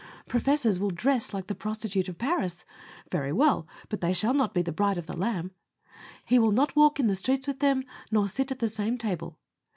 [0.27, 2.65] Professors will dress like the prostitute of Paris.
[3.11, 5.51] Very well; but they shall not be the bride of the Lamb.
[6.25, 9.37] He will not walk in the streets with them, nor sit at the same table.